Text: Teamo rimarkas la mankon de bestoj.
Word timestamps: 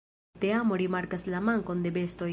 Teamo 0.43 0.79
rimarkas 0.83 1.27
la 1.35 1.45
mankon 1.51 1.87
de 1.87 1.95
bestoj. 2.01 2.29